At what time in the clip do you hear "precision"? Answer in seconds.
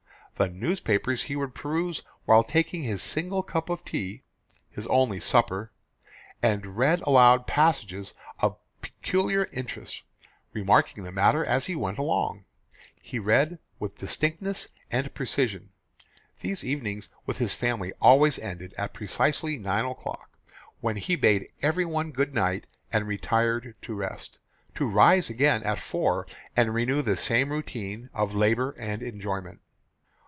15.13-15.69